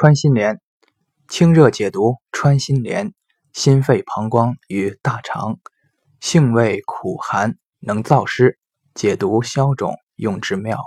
[0.00, 0.60] 穿心莲
[1.26, 3.14] 清热解毒穿心莲
[3.52, 5.58] 心肺膀胱与大肠
[6.20, 8.60] 性味苦寒能燥湿
[8.94, 10.84] 解毒消肿用之妙。